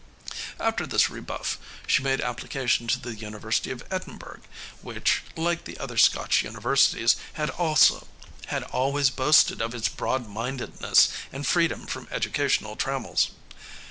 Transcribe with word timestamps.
After 0.59 0.87
this 0.87 1.11
rebuff 1.11 1.59
she 1.85 2.01
made 2.01 2.21
application 2.21 2.87
to 2.87 2.99
the 2.99 3.13
University 3.13 3.69
of 3.69 3.83
Edinburgh, 3.91 4.39
which, 4.81 5.21
like 5.35 5.65
the 5.65 5.77
other 5.77 5.95
Scotch 5.95 6.41
universities, 6.41 7.17
had 7.33 7.51
always 7.51 9.09
boasted 9.11 9.61
of 9.61 9.75
its 9.75 9.89
broad 9.89 10.27
mindedness 10.27 11.09
and 11.31 11.45
freedom 11.45 11.85
from 11.85 12.07
educational 12.09 12.75
trammels. 12.75 13.29